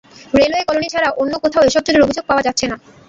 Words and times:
Railway 0.33 0.67
colony 0.67 0.87
ছাড়া 0.93 1.09
অন্য 1.21 1.33
কোথাও 1.43 1.65
এসব 1.65 1.81
চুরির 1.85 2.05
অভিযোগ 2.05 2.23
পাওয়া 2.27 2.45
যাচ্ছে 2.47 2.65
না। 2.67 2.75